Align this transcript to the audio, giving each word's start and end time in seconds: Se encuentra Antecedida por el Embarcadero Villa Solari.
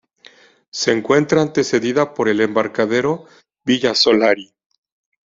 Se 0.71 0.91
encuentra 0.91 1.43
Antecedida 1.43 2.15
por 2.15 2.27
el 2.27 2.41
Embarcadero 2.41 3.25
Villa 3.63 3.93
Solari. 3.93 4.51